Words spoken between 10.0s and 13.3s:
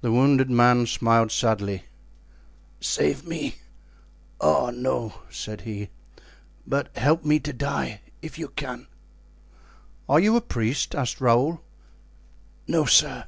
"Are you a priest?" asked Raoul. "No sir."